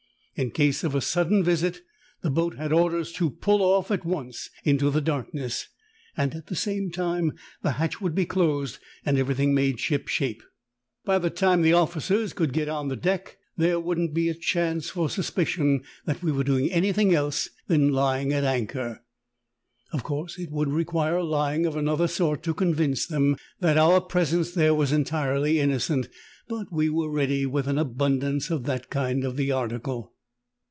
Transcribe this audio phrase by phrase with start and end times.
[0.37, 1.81] Incase of a sudden visit
[2.21, 5.67] the boat had orders to pull off at once into the darkness,
[6.17, 10.41] and at the same time the hatch would be closed and everything made ship shape.
[11.05, 14.89] By the time the officers could get on the deck there wouldn't be a chance
[14.89, 16.23] for suspicion that 84 THE TALKING HANDKERCHIEF.
[16.23, 19.03] we were doing anything else than lying at anchor.
[19.91, 24.51] Of course it would require lying of another sort to convince them that our presence
[24.53, 26.09] there was entirely innocent,
[26.47, 30.13] but we were ready with an abundance of that kind of the article.